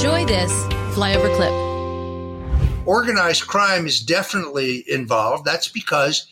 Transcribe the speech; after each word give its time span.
Enjoy 0.00 0.24
this 0.24 0.50
flyover 0.96 1.28
clip. 1.36 2.86
Organized 2.86 3.46
crime 3.46 3.86
is 3.86 4.00
definitely 4.00 4.82
involved. 4.88 5.44
That's 5.44 5.68
because 5.68 6.26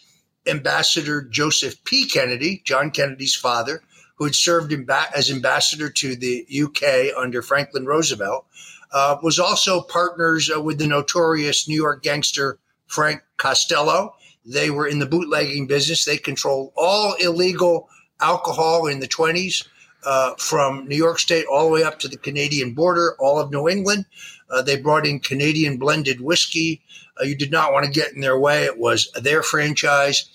Ambassador 0.46 1.20
Joseph 1.20 1.84
P. 1.84 2.08
Kennedy, 2.08 2.62
John 2.64 2.90
Kennedy's 2.90 3.34
father, 3.34 3.82
who 4.16 4.24
had 4.24 4.34
served 4.34 4.72
as 5.14 5.30
ambassador 5.30 5.90
to 5.90 6.16
the 6.16 6.46
UK 6.50 7.14
under 7.14 7.42
Franklin 7.42 7.84
Roosevelt, 7.84 8.46
uh, 8.90 9.18
was 9.22 9.38
also 9.38 9.82
partners 9.82 10.50
uh, 10.50 10.62
with 10.62 10.78
the 10.78 10.86
notorious 10.86 11.68
New 11.68 11.76
York 11.76 12.02
gangster 12.02 12.58
Frank 12.86 13.20
Costello. 13.36 14.14
They 14.46 14.70
were 14.70 14.86
in 14.86 14.98
the 14.98 15.04
bootlegging 15.04 15.66
business. 15.66 16.06
They 16.06 16.16
controlled 16.16 16.72
all 16.74 17.16
illegal 17.20 17.90
alcohol 18.18 18.86
in 18.86 19.00
the 19.00 19.08
20s 19.08 19.68
uh, 20.04 20.34
from 20.38 20.86
New 20.86 20.96
York 20.96 21.18
State 21.18 21.46
all 21.50 21.66
the 21.66 21.72
way 21.72 21.82
up 21.82 21.98
to 22.00 22.08
the 22.08 22.16
Canadian 22.16 22.74
border, 22.74 23.14
all 23.18 23.38
of 23.38 23.50
New 23.50 23.68
England. 23.68 24.06
Uh, 24.50 24.62
they 24.62 24.76
brought 24.76 25.06
in 25.06 25.20
Canadian 25.20 25.76
blended 25.76 26.20
whiskey. 26.20 26.82
Uh, 27.20 27.24
you 27.24 27.36
did 27.36 27.50
not 27.50 27.72
want 27.72 27.84
to 27.84 27.90
get 27.90 28.12
in 28.12 28.20
their 28.20 28.38
way. 28.38 28.64
It 28.64 28.78
was 28.78 29.10
their 29.20 29.42
franchise. 29.42 30.30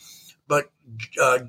But 0.47 0.69
uh, 1.21 1.39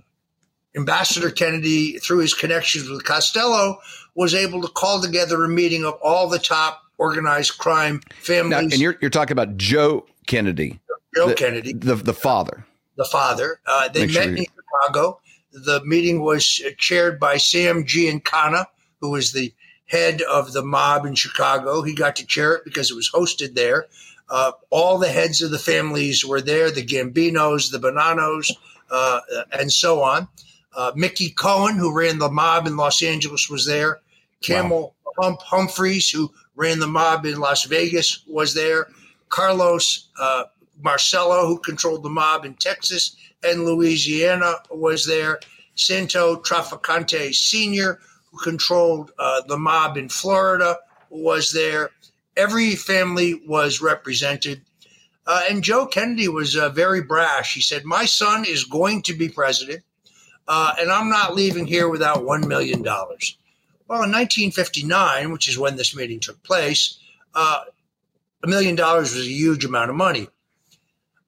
Ambassador 0.76 1.30
Kennedy, 1.30 1.98
through 1.98 2.18
his 2.18 2.34
connections 2.34 2.88
with 2.88 3.04
Costello, 3.04 3.78
was 4.14 4.34
able 4.34 4.62
to 4.62 4.68
call 4.68 5.02
together 5.02 5.42
a 5.44 5.48
meeting 5.48 5.84
of 5.84 5.94
all 6.02 6.28
the 6.28 6.38
top 6.38 6.82
organized 6.98 7.58
crime 7.58 8.00
families. 8.20 8.50
Now, 8.50 8.58
and 8.58 8.74
you're, 8.74 8.96
you're 9.00 9.10
talking 9.10 9.32
about 9.32 9.56
Joe 9.56 10.06
Kennedy. 10.26 10.80
Joe 11.14 11.28
the, 11.28 11.34
Kennedy. 11.34 11.72
The, 11.72 11.96
the 11.96 12.14
father. 12.14 12.64
The 12.96 13.04
father. 13.04 13.60
Uh, 13.66 13.88
they 13.88 14.06
Make 14.06 14.14
met 14.14 14.24
sure 14.24 14.36
in 14.36 14.46
Chicago. 14.46 15.20
The 15.54 15.82
meeting 15.84 16.20
was 16.20 16.44
chaired 16.78 17.20
by 17.20 17.36
Sam 17.36 17.84
Giancana, 17.84 18.66
who 19.00 19.10
was 19.10 19.32
the 19.32 19.54
head 19.86 20.20
of 20.22 20.52
the 20.52 20.64
mob 20.64 21.06
in 21.06 21.14
Chicago. 21.14 21.82
He 21.82 21.94
got 21.94 22.16
to 22.16 22.26
chair 22.26 22.54
it 22.54 22.64
because 22.64 22.90
it 22.90 22.96
was 22.96 23.10
hosted 23.10 23.54
there. 23.54 23.86
Uh, 24.28 24.52
all 24.70 24.98
the 24.98 25.08
heads 25.08 25.42
of 25.42 25.50
the 25.50 25.58
families 25.58 26.24
were 26.24 26.40
there 26.40 26.70
the 26.70 26.84
Gambinos, 26.84 27.70
the 27.70 27.78
Bonannos, 27.78 28.50
uh, 28.90 29.20
and 29.52 29.70
so 29.70 30.02
on. 30.02 30.28
Uh, 30.74 30.92
Mickey 30.96 31.30
Cohen, 31.30 31.76
who 31.76 31.96
ran 31.96 32.18
the 32.18 32.30
mob 32.30 32.66
in 32.66 32.76
Los 32.76 33.02
Angeles, 33.02 33.48
was 33.48 33.66
there. 33.66 34.00
Camel 34.42 34.94
wow. 35.04 35.28
Hump 35.28 35.42
Humphreys, 35.42 36.10
who 36.10 36.32
ran 36.56 36.80
the 36.80 36.86
mob 36.86 37.26
in 37.26 37.38
Las 37.38 37.64
Vegas, 37.64 38.24
was 38.26 38.54
there. 38.54 38.88
Carlos 39.28 40.08
uh, 40.18 40.44
Marcello, 40.80 41.46
who 41.46 41.58
controlled 41.58 42.02
the 42.02 42.10
mob 42.10 42.44
in 42.44 42.54
Texas 42.54 43.16
and 43.42 43.64
Louisiana, 43.64 44.54
was 44.70 45.06
there. 45.06 45.40
Santo 45.76 46.36
Trafficante 46.36 47.34
Sr., 47.34 47.98
who 48.30 48.38
controlled 48.38 49.12
uh, 49.18 49.42
the 49.48 49.56
mob 49.58 49.96
in 49.96 50.08
Florida, 50.08 50.78
was 51.10 51.52
there. 51.52 51.90
Every 52.36 52.74
family 52.74 53.42
was 53.46 53.80
represented. 53.80 54.62
Uh, 55.26 55.42
and 55.48 55.64
Joe 55.64 55.86
Kennedy 55.86 56.28
was 56.28 56.56
uh, 56.56 56.68
very 56.68 57.02
brash. 57.02 57.54
He 57.54 57.60
said, 57.60 57.84
My 57.84 58.04
son 58.04 58.44
is 58.44 58.64
going 58.64 59.02
to 59.02 59.14
be 59.14 59.28
president, 59.28 59.82
uh, 60.46 60.74
and 60.78 60.90
I'm 60.90 61.08
not 61.08 61.34
leaving 61.34 61.66
here 61.66 61.88
without 61.88 62.18
$1 62.18 62.46
million. 62.46 62.82
Well, 62.82 64.02
in 64.02 64.12
1959, 64.12 65.32
which 65.32 65.48
is 65.48 65.58
when 65.58 65.76
this 65.76 65.96
meeting 65.96 66.20
took 66.20 66.42
place, 66.42 66.98
uh, 67.34 67.62
a 68.42 68.46
million 68.46 68.74
dollars 68.74 69.14
was 69.14 69.26
a 69.26 69.30
huge 69.30 69.64
amount 69.64 69.90
of 69.90 69.96
money. 69.96 70.28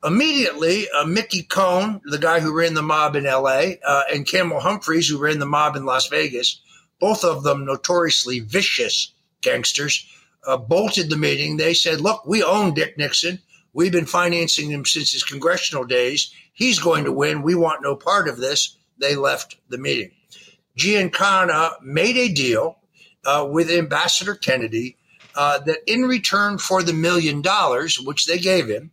Immediately, 0.07 0.89
uh, 0.91 1.05
Mickey 1.05 1.43
Cohen, 1.43 2.01
the 2.05 2.19
guy 2.19 2.39
who 2.39 2.57
ran 2.57 2.75
the 2.75 2.83
mob 2.83 3.17
in 3.17 3.25
LA, 3.25 3.73
uh, 3.85 4.03
and 4.13 4.25
Camel 4.25 4.61
Humphreys, 4.61 5.09
who 5.09 5.19
ran 5.19 5.41
the 5.41 5.47
mob 5.47 5.75
in 5.75 5.85
Las 5.85 6.07
Vegas, 6.07 6.61
both 7.01 7.25
of 7.25 7.43
them 7.43 7.65
notoriously 7.65 8.39
vicious 8.39 9.13
gangsters, 9.43 10.07
uh, 10.47 10.57
bolted 10.57 11.11
the 11.11 11.17
meeting. 11.17 11.57
They 11.57 11.75
said, 11.75 12.01
Look, 12.01 12.25
we 12.25 12.45
own 12.45 12.73
Dick 12.73 12.97
Nixon. 12.97 13.41
We've 13.73 13.91
been 13.91 14.07
financing 14.07 14.71
him 14.71 14.85
since 14.85 15.11
his 15.11 15.25
congressional 15.25 15.85
days. 15.85 16.33
He's 16.53 16.79
going 16.79 17.05
to 17.05 17.13
win. 17.13 17.43
We 17.43 17.57
want 17.57 17.83
no 17.83 17.97
part 17.97 18.29
of 18.29 18.37
this. 18.37 18.77
They 18.99 19.17
left 19.17 19.57
the 19.69 19.77
meeting. 19.77 20.13
Giancana 20.79 21.83
made 21.83 22.17
a 22.17 22.33
deal 22.33 22.79
uh, 23.25 23.47
with 23.51 23.71
Ambassador 23.71 24.37
Kennedy 24.37 24.97
uh, 25.35 25.59
that 25.59 25.81
in 25.87 26.03
return 26.03 26.59
for 26.59 26.83
the 26.85 26.93
million 26.93 27.43
dollars, 27.43 27.99
which 27.99 28.27
they 28.27 28.39
gave 28.39 28.69
him, 28.69 28.93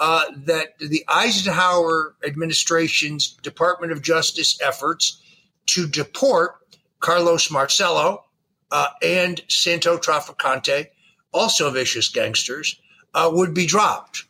uh, 0.00 0.24
that 0.34 0.78
the 0.78 1.04
Eisenhower 1.08 2.14
administration's 2.26 3.28
Department 3.28 3.92
of 3.92 4.02
Justice 4.02 4.58
efforts 4.62 5.22
to 5.66 5.86
deport 5.86 6.56
Carlos 7.00 7.50
Marcello 7.50 8.24
uh, 8.72 8.88
and 9.02 9.42
Santo 9.48 9.98
Trafficante, 9.98 10.86
also 11.32 11.70
vicious 11.70 12.08
gangsters, 12.08 12.80
uh, 13.14 13.30
would 13.32 13.52
be 13.52 13.66
dropped. 13.66 14.24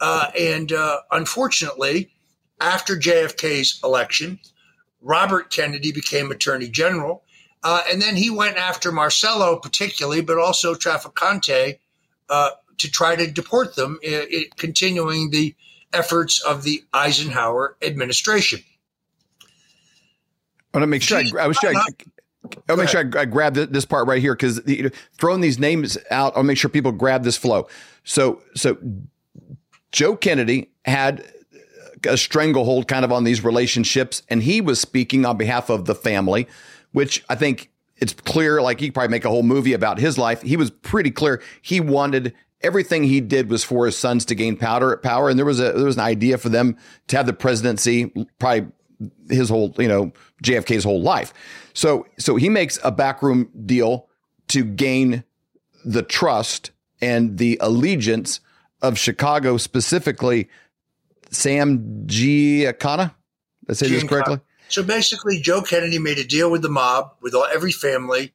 Uh, 0.00 0.30
and 0.38 0.72
uh, 0.72 0.98
unfortunately, 1.12 2.10
after 2.60 2.96
JFK's 2.96 3.80
election, 3.84 4.40
Robert 5.00 5.50
Kennedy 5.50 5.92
became 5.92 6.30
Attorney 6.30 6.68
General. 6.68 7.22
Uh, 7.62 7.82
and 7.88 8.02
then 8.02 8.16
he 8.16 8.28
went 8.28 8.56
after 8.56 8.90
Marcello, 8.90 9.56
particularly, 9.56 10.20
but 10.20 10.38
also 10.38 10.74
Trafficante, 10.74 11.78
uh, 12.28 12.50
to 12.82 12.90
try 12.90 13.16
to 13.16 13.30
deport 13.30 13.74
them, 13.74 13.98
it, 14.02 14.32
it, 14.32 14.56
continuing 14.56 15.30
the 15.30 15.54
efforts 15.92 16.40
of 16.42 16.62
the 16.62 16.84
Eisenhower 16.92 17.76
administration. 17.82 18.60
I 20.72 20.78
want 20.78 20.82
to 20.84 20.86
make 20.86 21.02
sure 21.02 21.18
I, 21.18 21.44
I 21.44 21.46
was 21.46 21.58
I, 21.62 21.74
I'll 22.68 22.76
make 22.76 22.88
sure 22.88 23.00
I, 23.00 23.20
I 23.20 23.24
grab 23.24 23.54
this 23.54 23.84
part 23.84 24.06
right 24.06 24.20
here 24.20 24.34
because 24.34 24.66
know, 24.66 24.90
throwing 25.18 25.40
these 25.40 25.58
names 25.58 25.98
out, 26.10 26.36
I'll 26.36 26.42
make 26.42 26.58
sure 26.58 26.70
people 26.70 26.92
grab 26.92 27.24
this 27.24 27.36
flow. 27.36 27.68
So, 28.04 28.42
so 28.54 28.78
Joe 29.92 30.16
Kennedy 30.16 30.70
had 30.84 31.24
a 32.04 32.16
stranglehold 32.16 32.88
kind 32.88 33.04
of 33.04 33.12
on 33.12 33.24
these 33.24 33.44
relationships, 33.44 34.22
and 34.28 34.42
he 34.42 34.60
was 34.60 34.80
speaking 34.80 35.24
on 35.24 35.36
behalf 35.36 35.70
of 35.70 35.84
the 35.84 35.94
family, 35.94 36.48
which 36.92 37.24
I 37.28 37.34
think 37.34 37.70
it's 37.96 38.12
clear. 38.12 38.60
Like 38.60 38.80
he 38.80 38.90
probably 38.90 39.10
make 39.10 39.24
a 39.24 39.28
whole 39.30 39.44
movie 39.44 39.74
about 39.74 39.98
his 39.98 40.18
life. 40.18 40.42
He 40.42 40.56
was 40.56 40.70
pretty 40.70 41.10
clear. 41.10 41.40
He 41.60 41.80
wanted 41.80 42.34
everything 42.62 43.04
he 43.04 43.20
did 43.20 43.50
was 43.50 43.64
for 43.64 43.86
his 43.86 43.96
sons 43.96 44.24
to 44.26 44.34
gain 44.34 44.56
power. 44.56 44.96
Power, 44.96 45.28
and 45.28 45.38
there 45.38 45.46
was 45.46 45.60
a 45.60 45.72
there 45.72 45.84
was 45.84 45.96
an 45.96 46.02
idea 46.02 46.38
for 46.38 46.48
them 46.48 46.76
to 47.08 47.16
have 47.16 47.26
the 47.26 47.32
presidency. 47.32 48.12
Probably 48.38 48.70
his 49.28 49.48
whole 49.48 49.74
you 49.78 49.88
know 49.88 50.12
JFK's 50.42 50.84
whole 50.84 51.02
life. 51.02 51.32
So 51.74 52.06
so 52.18 52.36
he 52.36 52.48
makes 52.48 52.78
a 52.84 52.92
backroom 52.92 53.50
deal 53.66 54.08
to 54.48 54.64
gain 54.64 55.24
the 55.84 56.02
trust 56.02 56.70
and 57.00 57.38
the 57.38 57.58
allegiance 57.60 58.40
of 58.80 58.98
Chicago, 58.98 59.56
specifically 59.56 60.48
Sam 61.30 62.04
Giancana. 62.06 63.14
Did 63.66 63.70
I 63.70 63.72
say 63.74 63.88
this 63.88 64.04
correctly? 64.04 64.40
So 64.68 64.82
basically, 64.82 65.40
Joe 65.40 65.62
Kennedy 65.62 65.98
made 65.98 66.18
a 66.18 66.24
deal 66.24 66.50
with 66.50 66.62
the 66.62 66.68
mob, 66.68 67.14
with 67.20 67.34
all, 67.34 67.44
every 67.44 67.72
family, 67.72 68.32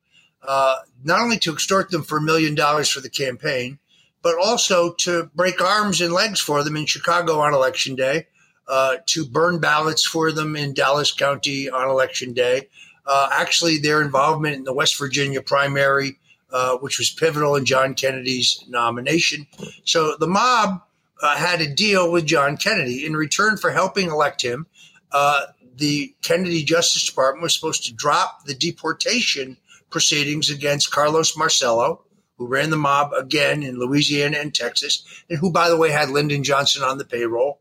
uh, 0.48 0.76
not 1.04 1.20
only 1.20 1.40
to 1.40 1.52
extort 1.52 1.90
them 1.90 2.04
for 2.04 2.20
a 2.20 2.22
million 2.22 2.54
dollars 2.54 2.90
for 2.90 3.02
the 3.02 3.10
campaign, 3.10 3.80
but 4.28 4.46
also 4.46 4.92
to 4.92 5.32
break 5.36 5.62
arms 5.62 6.02
and 6.02 6.12
legs 6.12 6.42
for 6.42 6.62
them 6.62 6.76
in 6.76 6.86
Chicago 6.86 7.40
on 7.40 7.54
election 7.54 7.96
day, 7.96 8.28
uh, 8.68 8.98
to 9.06 9.24
burn 9.24 9.58
ballots 9.58 10.06
for 10.06 10.34
them 10.34 10.58
in 10.58 10.74
Dallas 10.74 11.14
County 11.14 11.70
on 11.70 11.88
election 11.88 12.34
day. 12.34 12.68
Uh, 13.06 13.30
actually, 13.32 13.78
their 13.78 14.02
involvement 14.02 14.56
in 14.56 14.66
the 14.66 14.74
West 14.74 15.00
Virginia 15.00 15.42
primary, 15.42 16.20
uh, 16.52 16.76
which 16.80 17.00
was 17.00 17.10
pivotal 17.10 17.56
in 17.56 17.64
John 17.64 17.94
Kennedy's 17.94 18.62
nomination. 18.68 19.48
So 19.86 20.18
the 20.20 20.28
mob 20.28 20.82
uh, 21.24 21.38
had 21.38 21.62
a 21.62 21.74
deal 21.74 22.12
with 22.12 22.26
John 22.26 22.58
Kennedy 22.58 23.06
in 23.06 23.16
return 23.16 23.56
for 23.56 23.72
helping 23.72 24.10
elect 24.10 24.42
him. 24.42 24.68
Uh, 25.14 25.46
the 25.78 26.14
Kennedy 26.22 26.66
Justice 26.66 27.08
Department 27.08 27.44
was 27.44 27.56
supposed 27.56 27.86
to 27.86 27.94
drop 27.94 28.44
the 28.44 28.56
deportation 28.56 29.56
proceedings 29.90 30.50
against 30.50 30.92
Carlos 30.92 31.38
Marcello, 31.38 32.04
who 32.38 32.48
ran 32.48 32.70
the 32.70 32.78
mob 32.78 33.14
again 33.14 33.64
in 33.64 33.80
Louisiana 33.80 34.38
and 34.38 34.54
Texas, 34.54 35.04
and 35.30 35.40
who, 35.40 35.52
by 35.52 35.70
the 35.70 35.78
way, 35.78 35.90
had 35.90 36.10
Lyndon 36.10 36.44
Johnson 36.44 36.84
on 36.84 36.98
the 36.98 37.06
payroll 37.06 37.60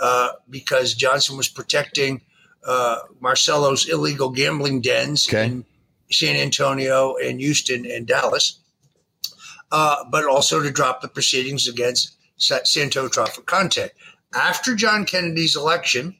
uh, 0.00 0.30
because 0.50 0.94
Johnson 0.94 1.36
was 1.36 1.48
protecting 1.48 2.22
uh, 2.66 2.98
Marcello's 3.20 3.88
illegal 3.88 4.30
gambling 4.30 4.80
dens 4.80 5.28
okay. 5.28 5.46
in 5.46 5.64
San 6.10 6.36
Antonio 6.36 7.14
and 7.16 7.40
Houston 7.40 7.86
and 7.86 8.06
Dallas, 8.06 8.58
uh, 9.70 10.04
but 10.10 10.24
also 10.24 10.62
to 10.62 10.70
drop 10.70 11.00
the 11.00 11.08
proceedings 11.08 11.68
against 11.68 12.16
Santo 12.36 13.08
Trafficante. 13.08 13.90
After 14.34 14.74
John 14.74 15.06
Kennedy's 15.06 15.56
election, 15.56 16.16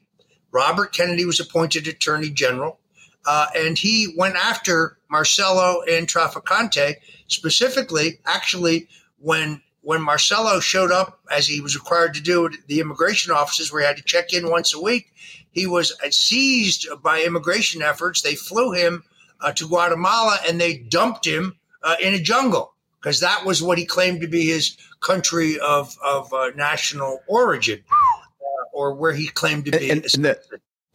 Robert 0.51 0.93
Kennedy 0.93 1.25
was 1.25 1.39
appointed 1.39 1.87
Attorney 1.87 2.29
General, 2.29 2.79
uh, 3.27 3.47
and 3.55 3.77
he 3.77 4.13
went 4.17 4.37
after 4.37 4.97
Marcello 5.11 5.81
and 5.81 6.07
Trafficante 6.07 6.95
specifically. 7.27 8.19
Actually, 8.25 8.87
when 9.19 9.61
when 9.81 10.01
Marcello 10.01 10.59
showed 10.59 10.91
up, 10.91 11.19
as 11.31 11.47
he 11.47 11.61
was 11.61 11.75
required 11.75 12.13
to 12.15 12.21
do 12.21 12.45
at 12.45 12.53
the 12.67 12.79
immigration 12.79 13.31
offices, 13.31 13.71
where 13.71 13.81
he 13.81 13.87
had 13.87 13.97
to 13.97 14.03
check 14.03 14.33
in 14.33 14.49
once 14.49 14.73
a 14.73 14.81
week, 14.81 15.13
he 15.51 15.67
was 15.67 15.93
seized 16.09 16.87
by 17.03 17.21
immigration 17.21 17.81
efforts. 17.81 18.21
They 18.21 18.35
flew 18.35 18.71
him 18.71 19.03
uh, 19.41 19.51
to 19.53 19.67
Guatemala 19.67 20.39
and 20.47 20.59
they 20.59 20.77
dumped 20.77 21.25
him 21.25 21.57
uh, 21.83 21.95
in 22.01 22.13
a 22.13 22.19
jungle 22.19 22.73
because 22.99 23.19
that 23.19 23.45
was 23.45 23.61
what 23.61 23.77
he 23.77 23.85
claimed 23.85 24.21
to 24.21 24.27
be 24.27 24.47
his 24.47 24.77
country 24.99 25.59
of 25.59 25.97
of 26.03 26.33
uh, 26.33 26.51
national 26.55 27.21
origin, 27.27 27.83
uh, 27.91 28.63
or 28.73 28.93
where 28.93 29.13
he 29.13 29.27
claimed 29.27 29.65
to 29.65 29.71
be. 29.71 29.89
And, 29.89 30.05
and, 30.13 30.25
the, 30.25 30.39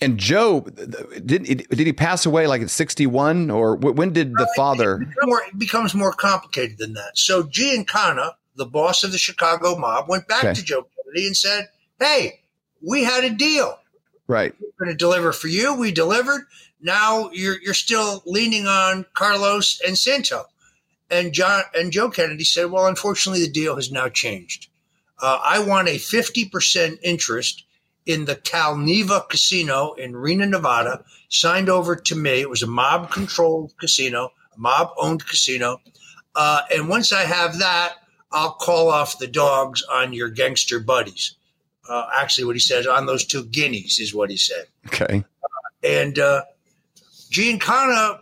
and 0.02 0.18
Joe 0.18 0.60
did 0.60 1.44
did 1.44 1.78
he 1.78 1.92
pass 1.92 2.26
away 2.26 2.46
like 2.46 2.62
at 2.62 2.70
sixty 2.70 3.06
one, 3.06 3.50
or 3.50 3.76
when 3.76 4.12
did 4.12 4.32
the 4.32 4.50
father? 4.56 5.02
It, 5.02 5.58
becomes 5.58 5.94
more 5.94 6.12
complicated 6.12 6.78
than 6.78 6.94
that. 6.94 7.16
So 7.16 7.42
Giancana, 7.42 8.32
the 8.56 8.66
boss 8.66 9.04
of 9.04 9.12
the 9.12 9.18
Chicago 9.18 9.76
mob, 9.76 10.08
went 10.08 10.28
back 10.28 10.44
okay. 10.44 10.54
to 10.54 10.62
Joe 10.62 10.86
Kennedy 10.96 11.26
and 11.26 11.36
said, 11.36 11.68
"Hey, 11.98 12.40
we 12.80 13.04
had 13.04 13.24
a 13.24 13.30
deal. 13.30 13.78
Right, 14.28 14.54
we're 14.60 14.86
going 14.86 14.96
to 14.96 14.98
deliver 14.98 15.32
for 15.32 15.48
you. 15.48 15.74
We 15.74 15.92
delivered. 15.92 16.42
Now 16.80 17.30
you're 17.32 17.60
you're 17.60 17.74
still 17.74 18.22
leaning 18.26 18.66
on 18.66 19.06
Carlos 19.14 19.80
and 19.86 19.96
Santo." 19.96 20.44
And 21.10 21.34
John 21.34 21.62
and 21.74 21.92
Joe 21.92 22.10
Kennedy 22.10 22.44
said, 22.44 22.70
"Well, 22.70 22.86
unfortunately, 22.86 23.44
the 23.44 23.52
deal 23.52 23.76
has 23.76 23.92
now 23.92 24.08
changed. 24.08 24.68
Uh, 25.20 25.38
I 25.44 25.58
want 25.60 25.88
a 25.88 25.98
fifty 25.98 26.48
percent 26.48 26.98
interest." 27.02 27.64
In 28.06 28.24
the 28.24 28.36
Calneva 28.36 29.28
Casino 29.28 29.92
in 29.92 30.16
Reno, 30.16 30.46
Nevada, 30.46 31.04
signed 31.28 31.68
over 31.68 31.96
to 31.96 32.16
me. 32.16 32.40
It 32.40 32.50
was 32.50 32.62
a 32.62 32.66
mob 32.66 33.10
controlled 33.10 33.74
casino, 33.78 34.32
a 34.54 34.60
mob 34.60 34.90
owned 34.98 35.26
casino. 35.26 35.80
Uh, 36.34 36.62
and 36.74 36.88
once 36.88 37.12
I 37.12 37.22
have 37.22 37.58
that, 37.58 37.94
I'll 38.32 38.52
call 38.54 38.90
off 38.90 39.18
the 39.18 39.26
dogs 39.26 39.82
on 39.92 40.12
your 40.12 40.28
gangster 40.28 40.80
buddies. 40.80 41.36
Uh, 41.88 42.06
actually, 42.16 42.44
what 42.44 42.56
he 42.56 42.60
says 42.60 42.86
on 42.86 43.06
those 43.06 43.24
two 43.24 43.44
guineas 43.44 43.98
is 43.98 44.14
what 44.14 44.30
he 44.30 44.36
said. 44.36 44.66
Okay. 44.86 45.24
Uh, 45.42 45.86
and 45.86 46.18
uh, 46.18 46.42
Giancana 47.30 48.20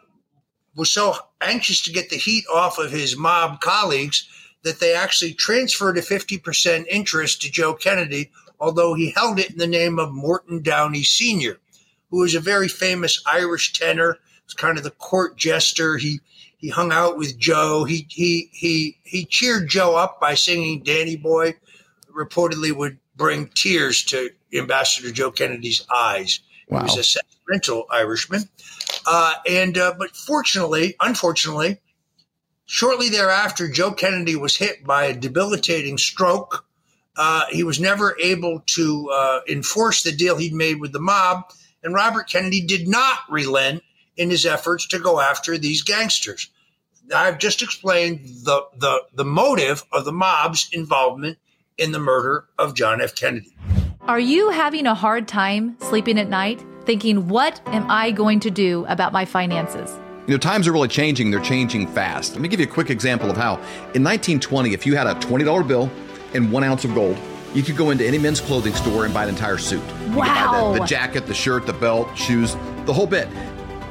was 0.74 0.90
so 0.90 1.14
anxious 1.40 1.82
to 1.82 1.92
get 1.92 2.10
the 2.10 2.16
heat 2.16 2.44
off 2.52 2.78
of 2.78 2.90
his 2.90 3.16
mob 3.16 3.60
colleagues 3.60 4.28
that 4.62 4.80
they 4.80 4.94
actually 4.94 5.32
transferred 5.32 5.98
a 5.98 6.02
50% 6.02 6.86
interest 6.88 7.42
to 7.42 7.50
Joe 7.50 7.74
Kennedy 7.74 8.30
although 8.60 8.94
he 8.94 9.10
held 9.10 9.38
it 9.38 9.50
in 9.50 9.58
the 9.58 9.66
name 9.66 9.98
of 9.98 10.12
Morton 10.12 10.62
Downey 10.62 11.02
Sr., 11.02 11.58
who 12.10 12.18
was 12.18 12.34
a 12.34 12.40
very 12.40 12.68
famous 12.68 13.22
Irish 13.26 13.72
tenor. 13.72 14.18
Was 14.44 14.54
kind 14.54 14.78
of 14.78 14.84
the 14.84 14.90
court 14.90 15.36
jester. 15.36 15.96
He 15.96 16.20
he 16.58 16.68
hung 16.68 16.92
out 16.92 17.16
with 17.16 17.38
Joe. 17.38 17.84
He 17.84 18.06
he 18.10 18.50
he 18.52 18.98
he 19.04 19.24
cheered 19.24 19.68
Joe 19.68 19.96
up 19.96 20.20
by 20.20 20.34
singing 20.34 20.82
"Danny 20.82 21.16
Boy." 21.16 21.54
Reportedly, 22.14 22.74
would 22.76 22.98
bring 23.14 23.48
tears 23.54 24.02
to 24.06 24.30
Ambassador 24.52 25.12
Joe 25.12 25.30
Kennedy's 25.30 25.86
eyes. 25.94 26.40
Wow. 26.68 26.80
He 26.80 26.84
was 26.84 26.96
a 26.98 27.04
sentimental 27.04 27.86
Irishman, 27.90 28.48
uh, 29.06 29.34
and 29.48 29.78
uh, 29.78 29.94
but 29.96 30.16
fortunately, 30.16 30.96
unfortunately, 31.00 31.80
shortly 32.66 33.08
thereafter, 33.08 33.68
Joe 33.68 33.92
Kennedy 33.92 34.34
was 34.34 34.56
hit 34.56 34.84
by 34.84 35.04
a 35.04 35.16
debilitating 35.16 35.98
stroke 35.98 36.64
uh, 37.20 37.44
he 37.50 37.62
was 37.62 37.78
never 37.78 38.16
able 38.18 38.62
to 38.64 39.10
uh, 39.10 39.40
enforce 39.46 40.02
the 40.02 40.10
deal 40.10 40.38
he'd 40.38 40.54
made 40.54 40.80
with 40.80 40.90
the 40.90 40.98
mob, 40.98 41.52
and 41.82 41.92
Robert 41.92 42.26
Kennedy 42.30 42.62
did 42.62 42.88
not 42.88 43.18
relent 43.28 43.82
in 44.16 44.30
his 44.30 44.46
efforts 44.46 44.86
to 44.86 44.98
go 44.98 45.20
after 45.20 45.58
these 45.58 45.82
gangsters. 45.82 46.48
I've 47.14 47.36
just 47.36 47.60
explained 47.60 48.20
the, 48.44 48.62
the, 48.74 49.02
the 49.12 49.26
motive 49.26 49.84
of 49.92 50.06
the 50.06 50.12
mob's 50.12 50.70
involvement 50.72 51.36
in 51.76 51.92
the 51.92 51.98
murder 51.98 52.46
of 52.58 52.72
John 52.72 53.02
F. 53.02 53.14
Kennedy. 53.14 53.54
Are 54.08 54.18
you 54.18 54.48
having 54.48 54.86
a 54.86 54.94
hard 54.94 55.28
time 55.28 55.76
sleeping 55.80 56.18
at 56.18 56.30
night, 56.30 56.64
thinking, 56.86 57.28
what 57.28 57.60
am 57.66 57.84
I 57.90 58.12
going 58.12 58.40
to 58.40 58.50
do 58.50 58.86
about 58.88 59.12
my 59.12 59.26
finances? 59.26 59.94
You 60.26 60.32
know, 60.32 60.38
times 60.38 60.66
are 60.66 60.72
really 60.72 60.88
changing. 60.88 61.30
They're 61.30 61.40
changing 61.40 61.86
fast. 61.88 62.32
Let 62.32 62.40
me 62.40 62.48
give 62.48 62.60
you 62.60 62.66
a 62.66 62.70
quick 62.70 62.88
example 62.88 63.30
of 63.30 63.36
how. 63.36 63.56
In 63.92 64.02
1920, 64.02 64.72
if 64.72 64.86
you 64.86 64.96
had 64.96 65.06
a 65.06 65.14
$20 65.16 65.68
bill 65.68 65.90
and 66.34 66.50
one 66.52 66.64
ounce 66.64 66.84
of 66.84 66.94
gold. 66.94 67.18
You 67.54 67.62
could 67.62 67.76
go 67.76 67.90
into 67.90 68.06
any 68.06 68.18
men's 68.18 68.40
clothing 68.40 68.74
store 68.74 69.04
and 69.04 69.12
buy 69.12 69.24
an 69.24 69.28
entire 69.28 69.58
suit. 69.58 69.82
wow. 70.10 70.72
The, 70.72 70.80
the, 70.80 70.86
jacket, 70.86 71.26
the 71.26 71.34
shirt, 71.34 71.66
the 71.66 71.72
belt, 71.72 72.16
shoes, 72.16 72.54
the 72.86 72.92
whole 72.92 73.06
bit. 73.08 73.28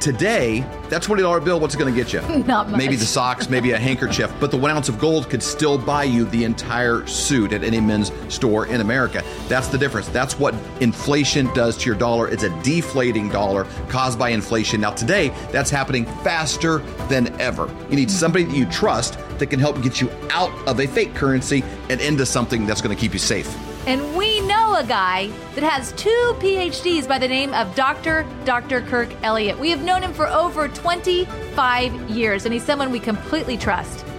Today, 0.00 0.60
that 0.88 1.02
$20 1.02 1.44
bill, 1.44 1.60
what's 1.60 1.74
it 1.74 1.78
going 1.78 1.94
to 1.94 2.00
get 2.02 2.10
you? 2.14 2.22
Not 2.46 2.70
much. 2.70 2.78
Maybe 2.78 2.96
the 2.96 3.04
socks, 3.04 3.50
maybe 3.50 3.72
a 3.72 3.78
handkerchief, 3.78 4.32
but 4.40 4.50
the 4.50 4.56
one 4.56 4.70
ounce 4.70 4.88
of 4.88 4.98
gold 4.98 5.28
could 5.28 5.42
still 5.42 5.76
buy 5.76 6.04
you 6.04 6.24
the 6.24 6.44
entire 6.44 7.06
suit 7.06 7.52
at 7.52 7.62
any 7.62 7.82
men's 7.82 8.10
store 8.34 8.64
in 8.64 8.80
America. 8.80 9.22
That's 9.48 9.68
the 9.68 9.76
difference. 9.76 10.08
That's 10.08 10.38
what 10.38 10.54
inflation 10.80 11.52
does 11.52 11.76
to 11.76 11.84
your 11.84 11.96
dollar. 11.96 12.28
It's 12.28 12.44
a 12.44 12.62
deflating 12.62 13.28
dollar 13.28 13.66
caused 13.90 14.18
by 14.18 14.30
inflation. 14.30 14.80
Now, 14.80 14.92
today, 14.92 15.34
that's 15.52 15.68
happening 15.68 16.06
faster 16.24 16.78
than 17.10 17.38
ever. 17.38 17.70
You 17.90 17.96
need 17.96 18.10
somebody 18.10 18.44
that 18.44 18.56
you 18.56 18.64
trust 18.70 19.18
that 19.40 19.48
can 19.48 19.58
help 19.58 19.82
get 19.82 20.00
you 20.00 20.10
out 20.30 20.52
of 20.68 20.78
a 20.80 20.86
fake 20.86 21.14
currency 21.14 21.64
and 21.88 22.00
into 22.00 22.24
something 22.24 22.66
that's 22.66 22.80
going 22.80 22.94
to 22.94 23.00
keep 23.00 23.12
you 23.12 23.18
safe. 23.18 23.54
And 23.86 24.16
we 24.16 24.40
know 24.42 24.76
a 24.76 24.84
guy 24.84 25.28
that 25.54 25.64
has 25.64 25.92
two 25.92 26.34
PhDs 26.38 27.08
by 27.08 27.18
the 27.18 27.26
name 27.26 27.52
of 27.54 27.74
Dr. 27.74 28.26
Dr. 28.44 28.82
Kirk 28.82 29.10
Elliott. 29.22 29.58
We 29.58 29.70
have 29.70 29.82
known 29.82 30.02
him 30.02 30.12
for 30.12 30.28
over 30.28 30.68
25 30.68 32.10
years, 32.10 32.44
and 32.44 32.54
he's 32.54 32.62
someone 32.62 32.92
we 32.92 33.00
completely 33.00 33.56
trust. 33.56 34.04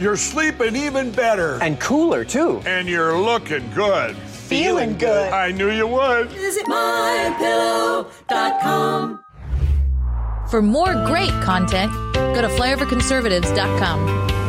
You're 0.00 0.16
sleeping 0.16 0.74
even 0.74 1.10
better. 1.12 1.62
And 1.62 1.78
cooler, 1.80 2.24
too. 2.24 2.60
And 2.66 2.88
you're 2.88 3.16
looking 3.18 3.70
good. 3.72 4.16
Feeling 4.16 4.98
good. 4.98 5.32
I 5.32 5.52
knew 5.52 5.70
you 5.70 5.86
would. 5.86 6.28
Visit 6.30 6.66
mypillow.com. 6.66 8.10
For 10.50 10.60
more 10.60 10.94
great 11.06 11.32
content, 11.42 11.92
go 12.14 12.42
to 12.42 12.48
flyoverconservatives.com. 12.48 14.43